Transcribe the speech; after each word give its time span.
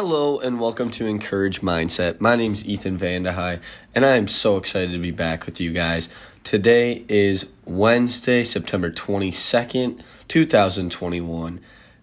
Hello 0.00 0.38
and 0.38 0.60
welcome 0.60 0.92
to 0.92 1.06
Encourage 1.06 1.60
Mindset. 1.60 2.20
My 2.20 2.36
name 2.36 2.52
is 2.52 2.64
Ethan 2.64 2.96
Van 2.98 3.24
De 3.24 3.32
Hey, 3.32 3.58
and 3.96 4.06
I 4.06 4.14
am 4.14 4.28
so 4.28 4.56
excited 4.56 4.92
to 4.92 4.98
be 4.98 5.10
back 5.10 5.44
with 5.44 5.58
you 5.58 5.72
guys. 5.72 6.08
Today 6.44 7.04
is 7.08 7.46
Wednesday, 7.64 8.44
September 8.44 8.92
22nd, 8.92 10.00
2021, 10.28 11.60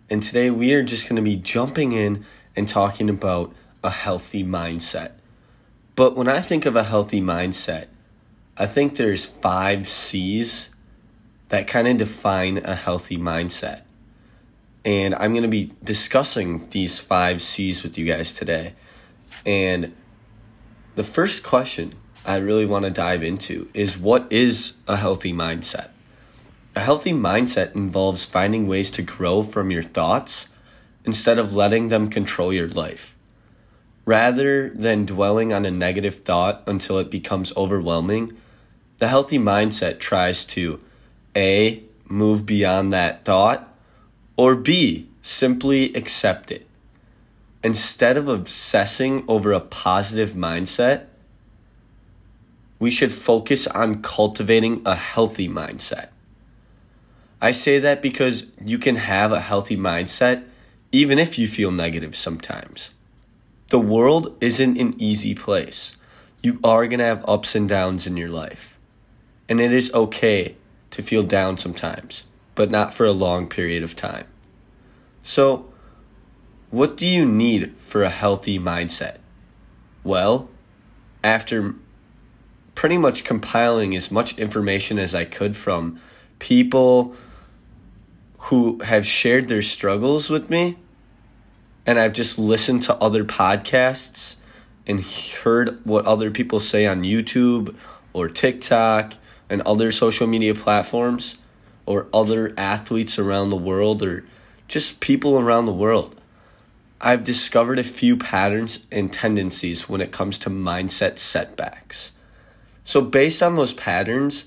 and 0.09 0.21
today 0.21 0.49
we 0.49 0.73
are 0.73 0.83
just 0.83 1.07
going 1.07 1.15
to 1.15 1.21
be 1.21 1.37
jumping 1.37 1.93
in 1.93 2.25
and 2.53 2.67
talking 2.67 3.09
about 3.09 3.53
a 3.81 3.91
healthy 3.91 4.43
mindset. 4.43 5.11
But 5.95 6.17
when 6.17 6.27
I 6.27 6.41
think 6.41 6.65
of 6.65 6.75
a 6.75 6.83
healthy 6.83 7.21
mindset, 7.21 7.85
I 8.57 8.65
think 8.65 8.97
there's 8.97 9.23
five 9.23 9.87
C's 9.87 10.69
that 11.47 11.65
kind 11.65 11.87
of 11.87 11.95
define 11.95 12.57
a 12.57 12.75
healthy 12.75 13.17
mindset 13.17 13.83
and 14.86 15.16
I'm 15.16 15.31
going 15.31 15.41
to 15.41 15.50
be 15.50 15.72
discussing 15.83 16.69
these 16.69 17.00
five 17.00 17.41
C's 17.41 17.81
with 17.81 17.97
you 17.97 18.05
guys 18.05 18.36
today. 18.36 18.73
And 19.44 19.95
the 20.94 21.03
first 21.03 21.44
question 21.44 21.95
I 22.23 22.36
really 22.38 22.67
want 22.67 22.86
to 22.86 22.92
dive 22.92 23.23
into 23.23 23.67
is 23.73 23.97
what 23.97 24.31
is 24.31 24.73
a 24.88 24.95
healthy 24.95 25.33
mindset? 25.33 25.89
A 26.75 26.81
healthy 26.81 27.14
mindset 27.14 27.75
involves 27.75 28.25
finding 28.25 28.67
ways 28.67 28.92
to 28.92 29.02
grow 29.02 29.42
from 29.42 29.72
your 29.72 29.83
thoughts 29.83 30.47
instead 31.03 31.39
of 31.39 31.55
letting 31.55 31.89
them 31.89 32.08
control 32.08 32.53
your 32.53 32.67
life. 32.67 33.16
Rather 34.05 34.70
than 34.70 35.05
dwelling 35.05 35.52
on 35.52 35.66
a 35.66 35.72
negative 35.72 36.20
thought 36.20 36.61
until 36.67 36.99
it 36.99 37.09
becomes 37.09 37.55
overwhelming, 37.58 38.38
the 38.99 39.08
healthy 39.08 39.39
mindset 39.39 39.99
tries 39.99 40.45
to 40.45 40.80
A, 41.36 41.83
move 42.08 42.45
beyond 42.45 42.92
that 42.92 43.25
thought 43.25 43.74
or 44.38 44.55
B, 44.55 45.08
simply 45.22 45.94
accept 45.94 46.52
it. 46.52 46.67
Instead 47.64 48.17
of 48.17 48.28
obsessing 48.28 49.23
over 49.27 49.53
a 49.53 49.59
positive 49.59 50.31
mindset, 50.31 51.05
we 52.77 52.92
should 52.92 53.14
focus 53.14 53.66
on 53.67 54.02
cultivating 54.02 54.81
a 54.86 54.95
healthy 54.95 55.47
mindset. 55.47 56.09
I 57.42 57.52
say 57.52 57.80
that 57.80 58.02
because 58.02 58.48
you 58.61 58.77
can 58.77 58.98
have 58.98 59.32
a 59.32 59.42
healthy 59.42 59.77
mindset 59.77 60.45
even 60.92 61.17
if 61.17 61.39
you 61.39 61.48
feel 61.48 61.71
negative 61.71 62.15
sometimes. 62.15 62.92
The 63.70 63.80
world 63.80 64.36
isn't 64.42 64.77
an 64.77 64.95
easy 65.02 65.33
place. 65.33 65.98
You 66.42 66.59
are 66.64 66.88
going 66.88 66.99
to 66.99 67.05
have 67.05 67.26
ups 67.27 67.55
and 67.55 67.67
downs 67.67 68.05
in 68.05 68.17
your 68.17 68.30
life. 68.30 68.77
And 69.49 69.59
it 69.59 69.73
is 69.73 69.93
okay 69.93 70.55
to 70.92 71.02
feel 71.02 71.23
down 71.23 71.58
sometimes 71.58 72.23
but 72.55 72.71
not 72.71 72.93
for 72.93 73.05
a 73.05 73.11
long 73.11 73.48
period 73.48 73.83
of 73.83 73.95
time. 73.95 74.26
So, 75.27 75.65
what 76.69 76.97
do 76.97 77.08
you 77.08 77.25
need 77.25 77.73
for 77.80 78.03
a 78.03 78.11
healthy 78.11 78.59
mindset? 78.59 79.17
Well, 80.03 80.49
after 81.23 81.73
pretty 82.75 82.97
much 82.97 83.23
compiling 83.23 83.95
as 83.95 84.11
much 84.11 84.37
information 84.37 84.99
as 84.99 85.15
I 85.15 85.25
could 85.25 85.58
from 85.58 85.99
people 86.37 87.15
who 88.37 88.80
have 88.83 89.03
shared 89.03 89.47
their 89.47 89.64
struggles 89.64 90.30
with 90.30 90.52
me, 90.52 90.77
and 91.87 91.99
I've 91.99 92.14
just 92.14 92.37
listened 92.37 92.83
to 92.83 92.95
other 92.97 93.25
podcasts 93.25 94.35
and 94.85 95.02
heard 95.02 95.83
what 95.85 96.05
other 96.05 96.30
people 96.30 96.59
say 96.59 96.85
on 96.85 97.02
YouTube 97.02 97.75
or 98.14 98.30
TikTok 98.30 99.15
and 99.49 99.64
other 99.64 99.91
social 99.91 100.27
media 100.27 100.53
platforms 100.53 101.35
or 101.87 102.05
other 102.14 102.53
athletes 102.58 103.17
around 103.17 103.49
the 103.49 103.55
world 103.55 104.03
or 104.03 104.23
just 104.67 104.99
people 104.99 105.39
around 105.39 105.65
the 105.65 105.73
world. 105.73 106.20
I've 106.99 107.23
discovered 107.23 107.77
a 107.77 107.83
few 107.83 108.17
patterns 108.17 108.80
and 108.92 109.11
tendencies 109.11 109.87
when 109.87 110.02
it 110.02 110.11
comes 110.11 110.39
to 110.39 110.49
mindset 110.49 111.20
setbacks. 111.20 112.11
So, 112.83 113.02
based 113.02 113.43
on 113.43 113.55
those 113.55 113.73
patterns, 113.73 114.45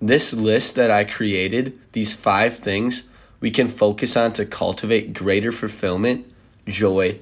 this 0.00 0.32
list 0.32 0.76
that 0.76 0.90
I 0.90 1.04
created, 1.04 1.78
these 1.92 2.14
five 2.14 2.56
things 2.56 3.02
we 3.40 3.50
can 3.50 3.68
focus 3.68 4.16
on 4.16 4.32
to 4.34 4.46
cultivate 4.46 5.14
greater 5.14 5.52
fulfillment, 5.52 6.26
joy, 6.66 7.20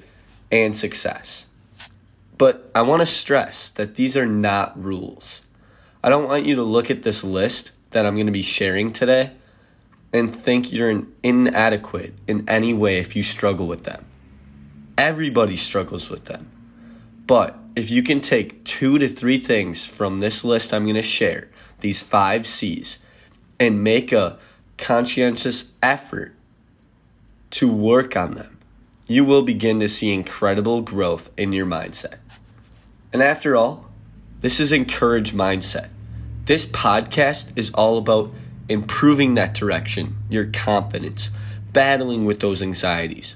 and 0.51 0.75
success. 0.75 1.45
But 2.37 2.69
I 2.73 2.83
want 2.83 3.01
to 3.01 3.05
stress 3.05 3.69
that 3.71 3.95
these 3.95 4.15
are 4.15 4.25
not 4.25 4.81
rules. 4.81 5.41
I 6.03 6.09
don't 6.09 6.27
want 6.27 6.45
you 6.45 6.55
to 6.55 6.63
look 6.63 6.89
at 6.89 7.03
this 7.03 7.23
list 7.23 7.71
that 7.91 8.05
I'm 8.05 8.15
going 8.15 8.27
to 8.27 8.31
be 8.31 8.41
sharing 8.41 8.91
today 8.91 9.31
and 10.17 10.35
think 10.35 10.71
you're 10.71 11.03
inadequate 11.23 12.13
in 12.27 12.47
any 12.49 12.73
way 12.73 12.97
if 12.99 13.15
you 13.15 13.23
struggle 13.23 13.67
with 13.67 13.83
them. 13.83 14.05
Everybody 14.97 15.55
struggles 15.55 16.09
with 16.09 16.25
them. 16.25 16.49
But 17.25 17.57
if 17.75 17.91
you 17.91 18.01
can 18.01 18.21
take 18.21 18.63
two 18.63 18.97
to 18.97 19.07
three 19.07 19.37
things 19.37 19.85
from 19.85 20.19
this 20.19 20.43
list 20.43 20.73
I'm 20.73 20.85
going 20.85 20.95
to 20.95 21.01
share, 21.01 21.49
these 21.81 22.01
five 22.01 22.47
C's, 22.47 22.97
and 23.59 23.83
make 23.83 24.11
a 24.11 24.39
conscientious 24.77 25.65
effort 25.83 26.35
to 27.51 27.71
work 27.71 28.15
on 28.17 28.33
them, 28.33 28.57
you 29.07 29.23
will 29.23 29.43
begin 29.43 29.79
to 29.79 29.87
see 29.87 30.13
incredible 30.13 30.81
growth 30.81 31.29
in 31.37 31.53
your 31.53 31.65
mindset. 31.65 32.15
And 33.13 33.21
after 33.21 33.55
all, 33.55 33.85
this 34.41 34.59
is 34.59 34.71
Encourage 34.71 35.31
Mindset. 35.33 35.89
This 36.45 36.65
podcast 36.65 37.51
is 37.55 37.71
all 37.71 37.97
about 37.97 38.31
improving 38.69 39.35
that 39.35 39.53
direction, 39.53 40.17
your 40.29 40.45
confidence, 40.45 41.29
battling 41.73 42.25
with 42.25 42.39
those 42.39 42.61
anxieties, 42.61 43.35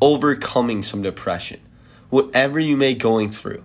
overcoming 0.00 0.82
some 0.82 1.02
depression, 1.02 1.60
whatever 2.08 2.58
you 2.58 2.76
may 2.76 2.94
going 2.94 3.30
through. 3.30 3.62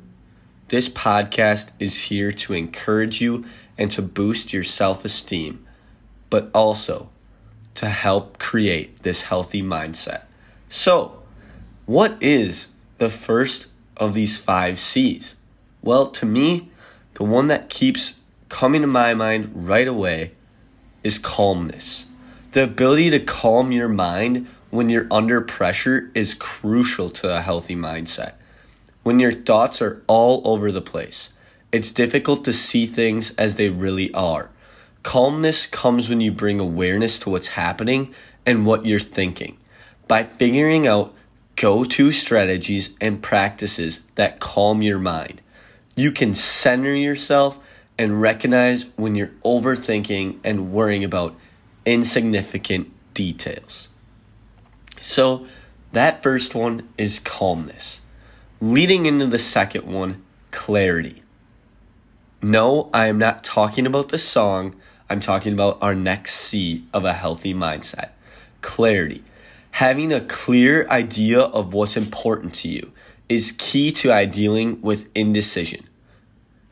This 0.68 0.90
podcast 0.90 1.70
is 1.80 1.96
here 1.96 2.32
to 2.32 2.54
encourage 2.54 3.22
you 3.22 3.46
and 3.78 3.92
to 3.92 4.02
boost 4.02 4.52
your 4.52 4.64
self-esteem, 4.64 5.66
but 6.30 6.50
also 6.54 7.10
to 7.76 7.90
help 7.90 8.40
create 8.40 9.04
this 9.04 9.24
healthy 9.24 9.62
mindset. 9.62 10.24
So, 10.70 11.22
what 11.86 12.18
is 12.22 12.70
the 12.98 13.10
first 13.10 13.68
of 13.96 14.14
these 14.14 14.38
5 14.38 14.80
C's? 14.80 15.36
Well, 15.82 16.08
to 16.08 16.26
me, 16.26 16.72
the 17.14 17.24
one 17.24 17.48
that 17.48 17.70
keeps 17.70 18.16
coming 18.50 18.82
to 18.82 18.88
my 18.88 19.14
mind 19.14 19.52
right 19.54 19.88
away 19.88 20.32
is 21.06 21.20
calmness. 21.20 22.06
The 22.54 22.64
ability 22.64 23.12
to 23.12 23.20
calm 23.20 23.72
your 23.72 23.88
mind 23.88 24.48
when 24.72 24.90
you're 24.90 25.08
under 25.12 25.40
pressure 25.40 26.10
is 26.16 26.34
crucial 26.34 27.12
to 27.12 27.30
a 27.30 27.42
healthy 27.42 27.76
mindset. 27.76 28.34
When 29.04 29.20
your 29.20 29.32
thoughts 29.32 29.84
are 29.84 30.02
all 30.08 30.42
over 30.44 30.72
the 30.72 30.82
place, 30.82 31.30
it's 31.72 31.92
difficult 31.92 32.44
to 32.46 32.54
see 32.54 32.88
things 32.88 33.32
as 33.38 33.54
they 33.54 33.70
really 33.70 34.12
are. 34.16 34.50
Calmness 35.04 35.68
comes 35.68 36.10
when 36.10 36.22
you 36.22 36.32
bring 36.32 36.60
awareness 36.60 37.20
to 37.20 37.30
what's 37.30 37.50
happening 37.50 38.12
and 38.44 38.66
what 38.66 38.88
you're 38.88 39.00
thinking. 39.00 39.58
By 40.08 40.24
figuring 40.24 40.88
out 40.88 41.14
go 41.56 41.84
to 41.84 42.12
strategies 42.12 42.90
and 43.00 43.22
practices 43.22 44.02
that 44.16 44.40
calm 44.40 44.82
your 44.82 44.98
mind, 44.98 45.42
you 45.96 46.12
can 46.12 46.34
center 46.34 46.96
yourself 46.96 47.60
and 47.98 48.22
recognize 48.22 48.86
when 48.96 49.16
you're 49.16 49.32
overthinking 49.44 50.40
and 50.44 50.72
worrying 50.72 51.04
about 51.04 51.36
insignificant 51.86 52.92
details. 53.14 53.88
So, 55.00 55.46
that 55.94 56.22
first 56.24 56.56
one 56.56 56.90
is 56.98 57.20
calmness. 57.20 58.02
Leading 58.60 59.06
into 59.06 59.28
the 59.28 59.40
second 59.40 59.86
one, 59.86 60.24
clarity. 60.52 61.22
No, 62.42 62.90
I 62.94 63.08
am 63.08 63.18
not 63.18 63.44
talking 63.44 63.86
about 63.86 64.10
the 64.10 64.18
song. 64.18 64.76
I'm 65.10 65.20
talking 65.20 65.54
about 65.54 65.78
our 65.82 65.96
next 65.96 66.36
C 66.36 66.86
of 66.94 67.06
a 67.06 67.14
healthy 67.14 67.54
mindset 67.54 68.10
clarity. 68.66 69.24
Having 69.72 70.12
a 70.12 70.22
clear 70.22 70.88
idea 70.90 71.40
of 71.40 71.74
what's 71.74 71.96
important 71.96 72.56
to 72.56 72.68
you 72.68 72.92
is 73.30 73.54
key 73.58 73.92
to 73.92 74.26
dealing 74.26 74.82
with 74.82 75.08
indecision. 75.14 75.88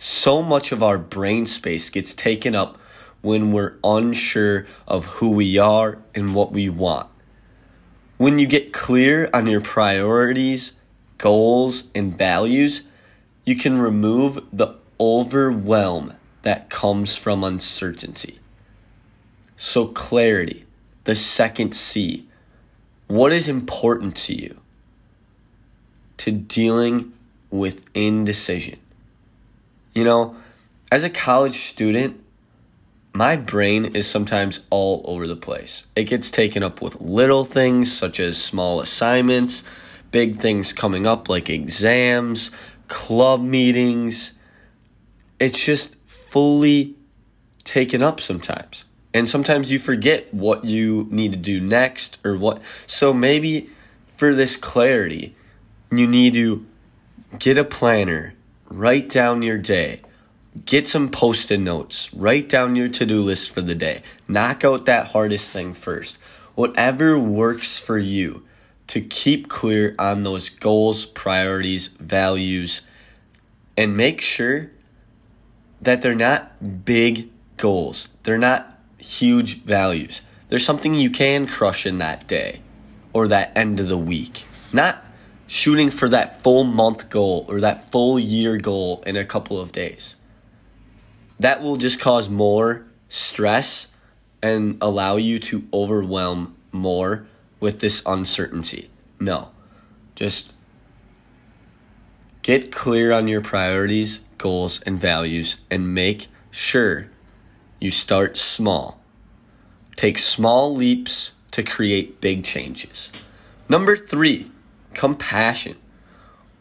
So 0.05 0.41
much 0.41 0.73
of 0.73 0.83
our 0.83 0.97
brain 0.97 1.45
space 1.45 1.89
gets 1.89 2.13
taken 2.13 2.55
up 2.55 2.77
when 3.21 3.53
we're 3.53 3.77
unsure 3.85 4.67
of 4.85 5.05
who 5.05 5.29
we 5.29 5.57
are 5.57 5.97
and 6.13 6.35
what 6.35 6.51
we 6.51 6.67
want. 6.67 7.07
When 8.17 8.38
you 8.38 8.45
get 8.45 8.73
clear 8.73 9.29
on 9.33 9.47
your 9.47 9.61
priorities, 9.61 10.73
goals, 11.17 11.85
and 11.95 12.17
values, 12.17 12.81
you 13.45 13.55
can 13.55 13.79
remove 13.79 14.45
the 14.51 14.75
overwhelm 15.00 16.17
that 16.41 16.69
comes 16.69 17.15
from 17.15 17.41
uncertainty. 17.41 18.39
So, 19.56 19.88
clarity, 19.88 20.65
the 21.06 21.15
second 21.15 21.73
C. 21.73 22.27
What 23.07 23.31
is 23.31 23.47
important 23.47 24.17
to 24.17 24.33
you? 24.33 24.59
To 26.17 26.31
dealing 26.31 27.13
with 27.49 27.85
indecision. 27.94 28.79
You 29.94 30.04
know, 30.04 30.36
as 30.92 31.04
a 31.04 31.10
college 31.10 31.57
student, 31.69 32.24
my 33.13 33.36
brain 33.36 33.86
is 33.86 34.07
sometimes 34.07 34.62
all 34.72 35.01
over 35.06 35.28
the 35.28 35.36
place. 35.36 35.84
It 35.95 36.06
gets 36.06 36.31
taken 36.31 36.63
up 36.63 36.81
with 36.81 37.00
little 37.00 37.45
things 37.45 37.95
such 37.95 38.19
as 38.19 38.42
small 38.42 38.81
assignments, 38.81 39.63
big 40.12 40.40
things 40.40 40.74
coming 40.74 41.06
up 41.06 41.30
like 41.30 41.50
exams, 41.50 42.50
club 42.88 43.42
meetings. 43.42 44.34
It's 45.40 45.63
just 45.63 45.95
fully 46.06 46.95
taken 47.63 48.01
up 48.01 48.19
sometimes. 48.19 48.86
And 49.13 49.30
sometimes 49.30 49.72
you 49.72 49.78
forget 49.78 50.34
what 50.34 50.66
you 50.66 51.07
need 51.12 51.34
to 51.34 51.38
do 51.38 51.62
next 51.62 52.18
or 52.25 52.36
what. 52.36 52.62
So 52.88 53.13
maybe 53.13 53.69
for 54.18 54.34
this 54.34 54.56
clarity, 54.56 55.36
you 55.92 56.07
need 56.07 56.34
to 56.34 56.66
get 57.38 57.60
a 57.60 57.63
planner, 57.63 58.34
write 58.73 59.09
down 59.09 59.41
your 59.41 59.57
day 59.57 60.01
Get 60.65 60.87
some 60.87 61.09
post 61.09 61.49
it 61.51 61.57
notes. 61.57 62.13
Write 62.13 62.47
down 62.47 62.75
your 62.75 62.87
to 62.87 63.05
do 63.07 63.23
list 63.23 63.51
for 63.51 63.61
the 63.61 63.73
day. 63.73 64.03
Knock 64.27 64.63
out 64.63 64.85
that 64.85 65.07
hardest 65.07 65.49
thing 65.49 65.73
first. 65.73 66.19
Whatever 66.53 67.17
works 67.17 67.79
for 67.79 67.97
you 67.97 68.45
to 68.85 69.01
keep 69.01 69.49
clear 69.49 69.95
on 69.97 70.23
those 70.23 70.49
goals, 70.49 71.05
priorities, 71.05 71.87
values, 71.87 72.81
and 73.75 73.97
make 73.97 74.21
sure 74.21 74.69
that 75.81 76.03
they're 76.03 76.13
not 76.13 76.85
big 76.85 77.31
goals. 77.57 78.09
They're 78.21 78.37
not 78.37 78.79
huge 78.99 79.63
values. 79.63 80.21
There's 80.49 80.65
something 80.65 80.93
you 80.93 81.09
can 81.09 81.47
crush 81.47 81.87
in 81.87 81.97
that 81.97 82.27
day 82.27 82.61
or 83.11 83.27
that 83.27 83.57
end 83.57 83.79
of 83.79 83.87
the 83.87 83.97
week. 83.97 84.45
Not 84.71 85.03
shooting 85.48 85.90
for 85.90 86.10
that 86.10 86.42
full 86.42 86.63
month 86.63 87.10
goal 87.10 87.45
or 87.48 87.62
that 87.62 87.92
full 87.92 88.18
year 88.18 88.57
goal 88.57 89.04
in 89.06 89.16
a 89.16 89.25
couple 89.25 89.60
of 89.60 89.72
days 89.72 90.16
that 91.40 91.62
will 91.62 91.75
just 91.75 92.00
cause 92.00 92.30
more 92.30 92.86
stress 93.10 93.88
and 94.42 94.78
allow 94.81 95.18
you 95.18 95.40
to 95.40 95.68
overwhelm 95.74 96.56
more 96.72 97.28
with 97.60 97.80
this 97.80 98.01
uncertainty. 98.06 98.90
No, 99.19 99.51
just 100.16 100.54
get 102.42 102.72
clear 102.72 103.12
on 103.12 103.28
your 103.28 103.42
priorities, 103.42 104.22
goals, 104.38 104.81
and 104.81 105.00
values, 105.00 105.57
and 105.69 105.94
make 105.94 106.28
sure 106.50 107.10
you 107.80 107.92
start 107.92 108.38
small. 108.38 109.01
Take 109.95 110.18
small 110.18 110.74
leaps 110.74 111.31
to 111.51 111.63
create 111.63 112.19
big 112.19 112.44
changes. 112.44 113.10
Number 113.69 113.95
three, 113.95 114.51
compassion. 114.94 115.75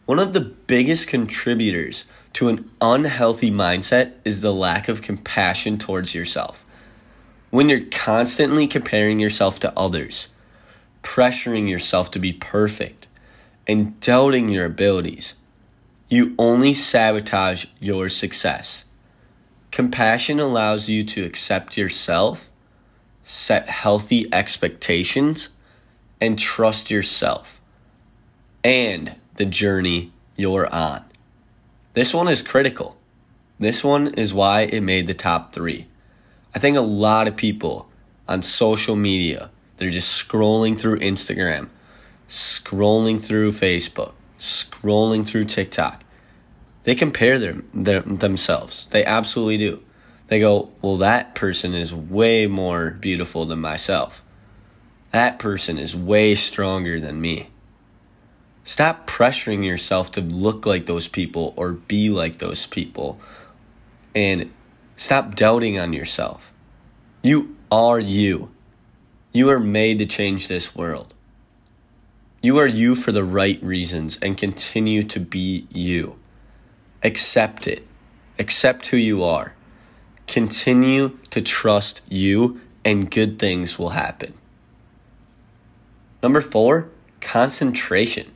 One 0.05 0.19
of 0.19 0.33
the 0.33 0.41
biggest 0.41 1.07
contributors 1.07 2.03
to 2.33 2.49
an 2.49 2.69
unhealthy 2.81 3.49
mindset 3.49 4.13
is 4.25 4.41
the 4.41 4.53
lack 4.53 4.89
of 4.89 5.01
compassion 5.01 5.77
towards 5.77 6.13
yourself. 6.13 6.65
When 7.51 7.69
you're 7.69 7.85
constantly 7.85 8.67
comparing 8.67 9.19
yourself 9.19 9.59
to 9.59 9.77
others, 9.77 10.27
pressuring 11.03 11.69
yourself 11.69 12.11
to 12.11 12.19
be 12.19 12.33
perfect, 12.33 13.07
and 13.65 13.97
doubting 14.01 14.49
your 14.49 14.65
abilities, 14.65 15.35
you 16.09 16.35
only 16.37 16.73
sabotage 16.73 17.65
your 17.79 18.09
success. 18.09 18.83
Compassion 19.71 20.39
allows 20.39 20.89
you 20.89 21.03
to 21.05 21.23
accept 21.23 21.77
yourself, 21.77 22.49
set 23.23 23.69
healthy 23.69 24.27
expectations, 24.33 25.49
and 26.19 26.37
trust 26.37 26.91
yourself 26.91 27.61
and 28.63 29.15
the 29.35 29.45
journey 29.45 30.11
you're 30.35 30.73
on. 30.73 31.03
This 31.93 32.13
one 32.13 32.27
is 32.27 32.41
critical. 32.41 32.97
This 33.59 33.83
one 33.83 34.13
is 34.15 34.33
why 34.33 34.61
it 34.61 34.81
made 34.81 35.07
the 35.07 35.13
top 35.13 35.53
three. 35.53 35.87
I 36.55 36.59
think 36.59 36.77
a 36.77 36.81
lot 36.81 37.27
of 37.27 37.35
people 37.35 37.89
on 38.27 38.41
social 38.41 38.95
media, 38.95 39.49
they're 39.77 39.89
just 39.89 40.27
scrolling 40.27 40.79
through 40.79 40.99
Instagram, 40.99 41.69
scrolling 42.29 43.21
through 43.21 43.51
Facebook, 43.51 44.13
scrolling 44.39 45.25
through 45.25 45.45
TikTok. 45.45 46.03
They 46.83 46.95
compare 46.95 47.39
their, 47.39 48.01
themselves. 48.01 48.87
They 48.91 49.05
absolutely 49.05 49.57
do. 49.57 49.83
They 50.27 50.39
go, 50.39 50.71
well, 50.81 50.97
that 50.97 51.35
person 51.35 51.73
is 51.73 51.93
way 51.93 52.47
more 52.47 52.91
beautiful 52.91 53.45
than 53.45 53.59
myself. 53.59 54.21
That 55.11 55.37
person 55.37 55.77
is 55.77 55.95
way 55.95 56.35
stronger 56.35 56.99
than 56.99 57.21
me. 57.21 57.49
Stop 58.63 59.07
pressuring 59.07 59.65
yourself 59.65 60.11
to 60.13 60.21
look 60.21 60.65
like 60.65 60.85
those 60.85 61.07
people 61.07 61.53
or 61.55 61.71
be 61.71 62.09
like 62.09 62.37
those 62.37 62.65
people. 62.65 63.19
And 64.15 64.51
stop 64.95 65.35
doubting 65.35 65.77
on 65.77 65.91
yourself. 65.93 66.53
You 67.21 67.55
are 67.71 67.99
you. 67.99 68.51
You 69.33 69.49
are 69.49 69.59
made 69.59 69.99
to 69.99 70.05
change 70.05 70.47
this 70.47 70.75
world. 70.75 71.13
You 72.41 72.57
are 72.57 72.67
you 72.67 72.93
for 72.93 73.11
the 73.11 73.23
right 73.23 73.61
reasons 73.63 74.17
and 74.21 74.37
continue 74.37 75.03
to 75.03 75.19
be 75.19 75.67
you. 75.71 76.17
Accept 77.01 77.67
it. 77.67 77.87
Accept 78.37 78.87
who 78.87 78.97
you 78.97 79.23
are. 79.23 79.53
Continue 80.27 81.17
to 81.29 81.41
trust 81.41 82.01
you, 82.09 82.61
and 82.85 83.11
good 83.11 83.39
things 83.39 83.77
will 83.77 83.89
happen. 83.89 84.33
Number 86.21 86.41
four, 86.41 86.89
concentration. 87.21 88.31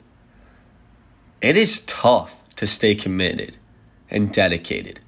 It 1.41 1.55
is 1.55 1.81
tough 1.81 2.43
to 2.55 2.65
stay 2.65 2.95
committed 2.95 3.57
and 4.09 4.33
dedicated, 4.33 4.99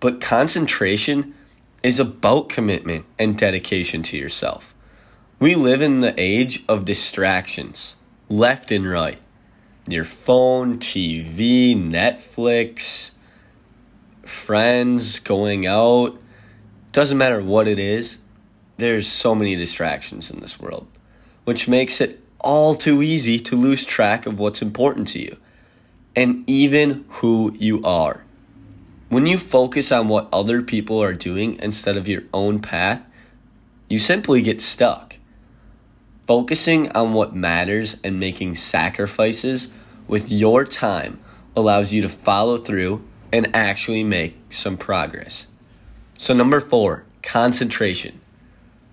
but 0.00 0.20
concentration 0.20 1.34
is 1.82 1.98
about 1.98 2.50
commitment 2.50 3.06
and 3.18 3.38
dedication 3.38 4.02
to 4.02 4.18
yourself. 4.18 4.74
We 5.38 5.54
live 5.54 5.80
in 5.80 6.00
the 6.00 6.12
age 6.18 6.62
of 6.68 6.84
distractions, 6.84 7.94
left 8.28 8.70
and 8.70 8.88
right. 8.88 9.18
Your 9.88 10.04
phone, 10.04 10.78
TV, 10.78 11.74
Netflix, 11.74 13.12
friends, 14.24 15.18
going 15.20 15.66
out, 15.66 16.20
doesn't 16.92 17.16
matter 17.16 17.42
what 17.42 17.66
it 17.66 17.78
is, 17.78 18.18
there's 18.76 19.06
so 19.06 19.34
many 19.34 19.56
distractions 19.56 20.30
in 20.30 20.40
this 20.40 20.60
world, 20.60 20.86
which 21.44 21.66
makes 21.66 22.02
it 22.02 22.20
all 22.40 22.74
too 22.74 23.02
easy 23.02 23.40
to 23.40 23.56
lose 23.56 23.86
track 23.86 24.26
of 24.26 24.38
what's 24.38 24.60
important 24.60 25.08
to 25.08 25.20
you 25.20 25.38
and 26.14 26.48
even 26.48 27.04
who 27.08 27.54
you 27.58 27.82
are. 27.84 28.24
When 29.08 29.26
you 29.26 29.38
focus 29.38 29.90
on 29.90 30.08
what 30.08 30.28
other 30.32 30.62
people 30.62 31.02
are 31.02 31.14
doing 31.14 31.58
instead 31.60 31.96
of 31.96 32.08
your 32.08 32.24
own 32.34 32.60
path, 32.60 33.02
you 33.88 33.98
simply 33.98 34.42
get 34.42 34.60
stuck. 34.60 35.16
Focusing 36.26 36.92
on 36.92 37.14
what 37.14 37.34
matters 37.34 37.96
and 38.04 38.20
making 38.20 38.56
sacrifices 38.56 39.68
with 40.06 40.30
your 40.30 40.64
time 40.64 41.20
allows 41.56 41.92
you 41.92 42.02
to 42.02 42.08
follow 42.08 42.58
through 42.58 43.02
and 43.32 43.54
actually 43.54 44.04
make 44.04 44.36
some 44.50 44.76
progress. 44.76 45.46
So, 46.18 46.34
number 46.34 46.60
four, 46.60 47.04
concentration. 47.22 48.20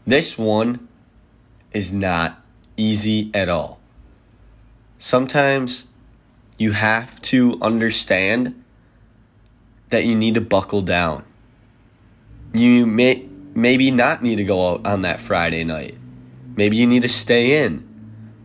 This 0.07 0.37
one 0.37 0.87
is 1.73 1.91
not 1.91 2.41
easy 2.77 3.31
at 3.33 3.49
all. 3.49 3.79
Sometimes 4.99 5.85
you 6.57 6.71
have 6.71 7.21
to 7.23 7.57
understand 7.61 8.63
that 9.89 10.05
you 10.05 10.15
need 10.15 10.35
to 10.35 10.41
buckle 10.41 10.81
down. 10.81 11.23
You 12.53 12.85
may 12.85 13.27
maybe 13.53 13.91
not 13.91 14.23
need 14.23 14.37
to 14.37 14.43
go 14.43 14.71
out 14.71 14.85
on 14.85 15.01
that 15.01 15.19
Friday 15.19 15.63
night. 15.63 15.97
Maybe 16.55 16.77
you 16.77 16.87
need 16.87 17.01
to 17.03 17.09
stay 17.09 17.63
in. 17.63 17.87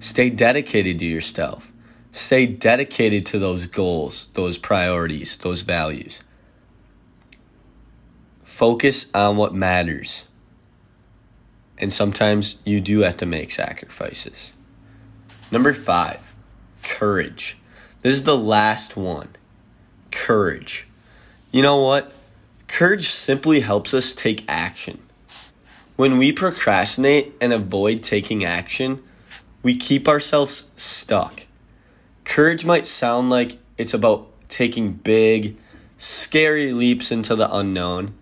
Stay 0.01 0.31
dedicated 0.31 0.99
to 1.01 1.07
yourself. 1.07 1.73
Stay 2.13 2.47
dedicated 2.47 3.25
to 3.27 3.39
those 3.39 3.67
goals, 3.67 4.29
those 4.35 4.59
priorities, 4.59 5.37
those 5.39 5.63
values. 5.63 6.21
focus 8.61 9.07
on 9.15 9.39
what 9.39 9.55
matters. 9.55 10.25
And 11.79 11.91
sometimes 11.91 12.57
you 12.67 12.81
do 12.81 13.01
have 13.01 13.17
to 13.19 13.27
make 13.27 13.51
sacrifices. 13.53 14.53
Number 15.51 15.73
five, 15.73 16.21
courage. 16.83 17.57
This 18.03 18.15
is 18.15 18.23
the 18.23 18.37
last 18.37 18.97
one. 18.97 19.29
Courage. 20.11 20.87
You 21.53 21.61
know 21.61 21.81
what? 21.81 22.13
Courage 22.67 23.11
simply 23.11 23.61
helps 23.61 23.93
us 23.93 24.13
take 24.13 24.43
action. 24.49 25.01
When 25.97 26.17
we 26.17 26.33
procrastinate 26.33 27.35
and 27.43 27.53
avoid 27.53 28.03
taking 28.03 28.43
action, 28.43 29.03
we 29.63 29.77
keep 29.77 30.09
ourselves 30.09 30.71
stuck. 30.79 31.43
Courage 32.25 32.65
might 32.65 32.87
sound 32.87 33.29
like 33.29 33.59
it's 33.77 33.93
about 33.93 34.29
taking 34.49 34.93
big, 34.93 35.59
scary 35.99 36.73
leaps 36.73 37.13
into 37.13 37.37
the 37.37 37.55
unknown, 37.55 38.15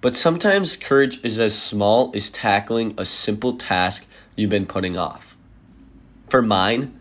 but 0.00 0.16
sometimes 0.16 0.76
courage 0.76 1.18
is 1.24 1.40
as 1.40 1.60
small 1.60 2.12
as 2.14 2.30
tackling 2.30 2.94
a 2.96 3.04
simple 3.04 3.56
task 3.56 4.06
you've 4.36 4.50
been 4.50 4.66
putting 4.66 4.96
off. 4.96 5.36
For 6.28 6.40
mine, 6.40 7.00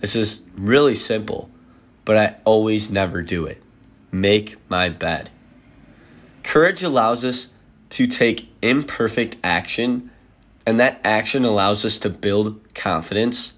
this 0.00 0.14
is 0.14 0.42
really 0.54 0.94
simple, 0.94 1.50
but 2.06 2.16
I 2.16 2.36
always 2.46 2.88
never 2.88 3.20
do 3.20 3.44
it. 3.44 3.62
Make 4.10 4.56
my 4.70 4.88
bed. 4.88 5.28
Courage 6.42 6.82
allows 6.82 7.24
us 7.24 7.48
to 7.90 8.06
take 8.06 8.48
imperfect 8.62 9.36
action, 9.44 10.10
and 10.64 10.80
that 10.80 11.00
action 11.04 11.44
allows 11.44 11.84
us 11.84 11.98
to 11.98 12.08
build 12.08 12.74
confidence, 12.74 13.52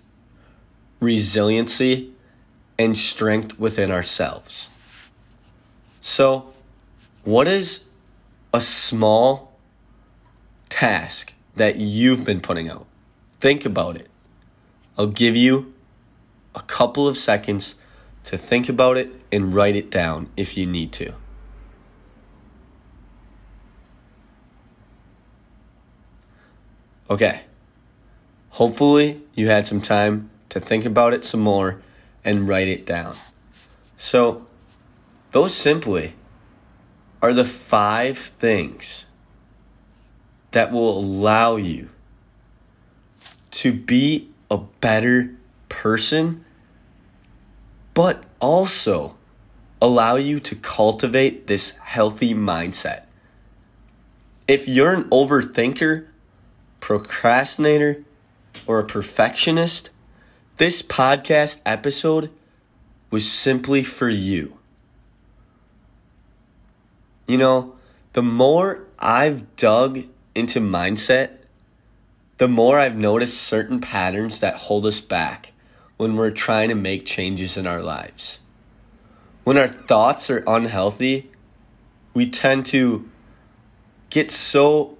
resiliency, 0.99 2.13
and 2.79 2.97
strength 2.97 3.59
within 3.61 3.93
ourselves. 3.93 4.71
So, 6.01 6.53
what 7.25 7.47
is 7.47 7.85
a 8.55 8.61
small 8.61 9.53
task 10.71 11.35
that 11.57 11.77
you've 11.77 12.25
been 12.25 12.41
putting 12.41 12.71
out? 12.71 12.87
Think 13.41 13.67
about 13.67 13.97
it. 13.97 14.09
I'll 14.97 15.07
give 15.07 15.37
you 15.37 15.75
a 16.55 16.63
couple 16.63 17.07
of 17.07 17.19
seconds 17.19 17.75
to 18.29 18.37
think 18.37 18.69
about 18.69 18.99
it 18.99 19.11
and 19.33 19.55
write 19.55 19.75
it 19.75 19.91
down 19.91 20.29
if 20.37 20.55
you 20.55 20.67
need 20.67 20.93
to. 20.93 21.15
Okay. 27.09 27.41
Hopefully, 28.51 29.23
you 29.35 29.49
had 29.49 29.67
some 29.67 29.81
time 29.81 30.29
to 30.51 30.61
think 30.61 30.85
about 30.85 31.15
it 31.15 31.25
some 31.25 31.41
more 31.41 31.81
and 32.23 32.47
write 32.47 32.69
it 32.69 32.85
down. 32.85 33.17
So, 33.97 34.47
those 35.33 35.55
simply 35.55 36.13
are 37.23 37.33
the 37.33 37.47
five 37.47 38.19
things 38.19 39.07
that 40.51 40.71
will 40.71 40.99
allow 40.99 41.57
you 41.57 41.89
to 43.53 43.73
be 43.73 44.29
a 44.51 44.59
better 44.59 45.35
person, 45.71 46.45
but 47.99 48.23
also 48.39 49.17
allow 49.83 50.15
you 50.15 50.39
to 50.39 50.55
cultivate 50.55 51.49
this 51.49 51.71
healthy 51.83 52.33
mindset. 52.33 53.03
If 54.47 54.69
you're 54.69 54.95
an 54.95 55.11
overthinker, 55.11 56.07
procrastinator, 56.79 58.05
or 58.69 58.79
a 58.79 58.87
perfectionist, 58.87 59.91
this 60.59 60.81
podcast 60.81 61.59
episode 61.67 62.31
was 63.11 63.29
simply 63.29 63.83
for 63.83 64.09
you. 64.09 64.57
You 67.27 67.37
know, 67.37 67.75
the 68.13 68.23
more 68.23 68.85
I've 69.01 69.57
dug 69.57 70.05
into 70.37 70.61
mindset, 70.61 71.31
the 72.37 72.47
more 72.47 72.79
I've 72.79 72.97
noticed 72.97 73.43
certain 73.43 73.81
patterns 73.81 74.39
that 74.39 74.55
hold 74.55 74.87
us 74.87 75.01
back 75.01 75.51
when 75.99 76.17
we're 76.17 76.31
trying 76.31 76.71
to 76.71 76.75
make 76.75 77.05
changes 77.05 77.57
in 77.59 77.67
our 77.67 77.83
lives. 77.83 78.39
When 79.45 79.59
our 79.59 79.69
thoughts 79.69 80.31
are 80.31 80.43
unhealthy, 80.47 81.31
we 82.15 82.31
tend 82.31 82.67
to 82.67 83.09
get 84.11 84.31
so 84.31 84.97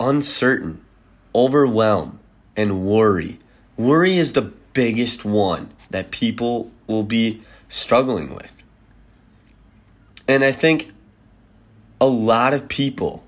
uncertain, 0.00 0.84
overwhelmed, 1.34 2.18
and 2.56 2.84
worry. 2.84 3.38
Worry 3.76 4.18
is 4.18 4.32
the 4.32 4.42
biggest 4.42 5.24
one 5.24 5.72
that 5.90 6.10
people 6.10 6.70
will 6.86 7.02
be 7.02 7.42
struggling 7.68 8.34
with. 8.34 8.54
And 10.26 10.44
I 10.44 10.52
think 10.52 10.92
a 12.00 12.06
lot 12.06 12.54
of 12.54 12.68
people 12.68 13.22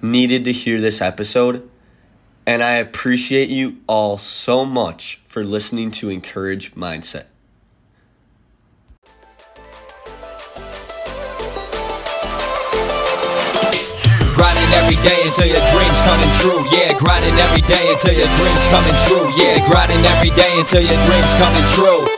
needed 0.00 0.44
to 0.44 0.52
hear 0.52 0.80
this 0.80 1.00
episode. 1.00 1.68
And 2.48 2.64
I 2.64 2.76
appreciate 2.76 3.50
you 3.50 3.76
all 3.86 4.16
so 4.16 4.64
much 4.64 5.20
for 5.26 5.44
listening 5.44 5.90
to 6.00 6.08
Encourage 6.08 6.74
Mindset. 6.74 7.26
Grinding 14.32 14.70
every 14.80 14.96
day 15.04 15.20
until 15.28 15.44
your 15.44 15.60
dreams 15.68 16.00
coming 16.00 16.32
true. 16.40 16.64
Yeah, 16.72 16.96
grinding 16.96 17.36
every 17.36 17.60
day 17.68 17.84
until 17.92 18.16
your 18.16 18.32
dreams 18.32 18.66
coming 18.72 18.96
true. 18.96 19.28
Yeah, 19.36 19.68
grinding 19.68 20.00
every 20.06 20.30
day 20.30 20.48
until 20.56 20.80
your 20.80 20.96
dreams 21.04 21.34
coming 21.36 21.66
true. 21.76 22.17